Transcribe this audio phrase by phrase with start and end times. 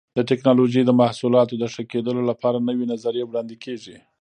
[0.17, 3.95] د ټېکنالوجۍ د محصولاتو د ښه کېدلو لپاره نوې نظریې وړاندې کېږي.